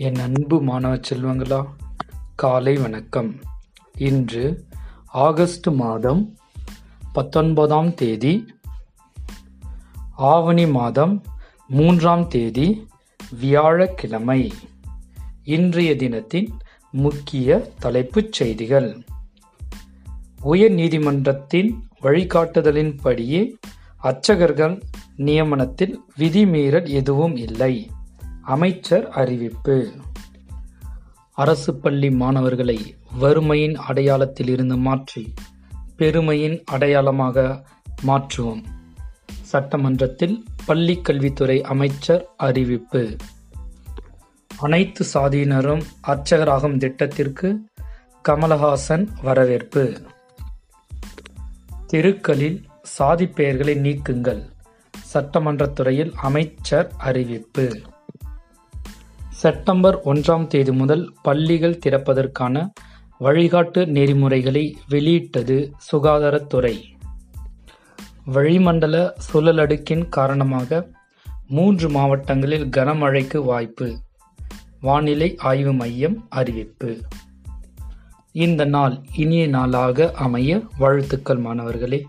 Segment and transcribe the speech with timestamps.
[0.00, 1.66] என் அன்பு மாணவ செல்வங்களா
[2.34, 3.34] காலை வணக்கம்.
[3.96, 4.66] இன்று
[5.06, 6.38] ஆகஸ்ட் மாதம்
[7.12, 8.54] பத்தொன்பதாம் தேதி
[10.16, 11.22] ஆவணி மாதம்
[11.68, 12.86] மூன்றாம் தேதி
[13.40, 14.52] வியாழக்கிழமை.
[15.44, 16.52] இன்றைய தினத்தின்
[16.90, 19.04] முக்கிய தலைப்புச் செய்திகள்.
[20.42, 23.52] உயர் நீதிமன்றத்தின் வழிகாட்டுதலின்படியே
[24.02, 24.82] அர்ச்சகர்கள்
[25.16, 27.90] நியமனத்தில் விதிமீறல் எதுவும் இல்லை.
[28.48, 29.92] அமைச்சர் அறிவிப்பு.
[31.32, 35.34] அரசு பள்ளி மாணவர்களை வறுமையின் அடையாளத்தில் இருந்து மாற்றி
[35.96, 37.64] பெருமையின் அடையாளமாக
[38.06, 38.64] மாற்றுவோம்.
[39.42, 43.16] சட்டமன்றத்தில் பள்ளி கல்வித்துறை அமைச்சர் அறிவிப்பு.
[44.58, 47.60] அனைத்து சாதியினரும் அர்ச்சகராகும் திட்டத்திற்கு
[48.28, 50.00] கமலஹாசன் வரவேற்பு.
[51.86, 54.50] தெருக்களில் சாதி பெயர்களை நீக்குங்கள்
[55.14, 57.80] சட்டமன்றத்துறையில் அமைச்சர் அறிவிப்பு.
[59.38, 62.72] செப்டம்பர் ஒன்றாம் தேதி முதல் பள்ளிகள் திறப்பதற்கான
[63.20, 66.76] வழிகாட்டு நெறிமுறைகளை வெளியிட்டது சுகாதாரத்துறை.
[68.24, 70.90] வளிமண்டல சுழலடுக்கின் காரணமாக
[71.48, 73.98] மூன்று மாவட்டங்களில் கனமழைக்கு வாய்ப்பு.
[74.80, 76.98] வானிலை ஆய்வு மையம் அறிவிப்பு.
[78.32, 82.06] இந்த நாள் இனிய நாளாக அமைய வாழ்த்துக்கள் மாணவர்களே.